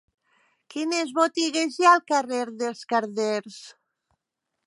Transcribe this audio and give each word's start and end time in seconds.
Quines 0.75 1.11
botigues 1.17 1.77
hi 1.81 1.85
ha 1.85 1.91
al 1.97 2.01
carrer 2.13 2.41
dels 2.63 2.83
Carders? 2.95 3.61